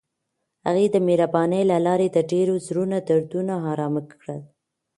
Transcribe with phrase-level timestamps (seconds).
[0.67, 4.39] هغې د مهربانۍ له لارې د ډېرو زړونو دردونه ارام کړل.